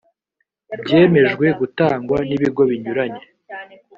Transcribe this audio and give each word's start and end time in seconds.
byemejwe 0.81 1.45
gutangwa 1.59 2.17
n 2.27 2.31
ibigo 2.37 2.61
binyuranye 2.69 3.23